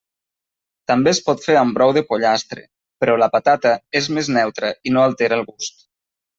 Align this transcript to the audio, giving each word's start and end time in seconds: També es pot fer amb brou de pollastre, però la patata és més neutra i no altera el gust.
També 0.91 1.11
es 1.11 1.19
pot 1.27 1.43
fer 1.47 1.57
amb 1.63 1.77
brou 1.79 1.93
de 1.99 2.03
pollastre, 2.13 2.65
però 3.05 3.19
la 3.25 3.29
patata 3.37 3.77
és 4.03 4.11
més 4.19 4.35
neutra 4.41 4.75
i 4.93 4.99
no 4.99 5.07
altera 5.09 5.41
el 5.41 5.49
gust. 5.55 5.89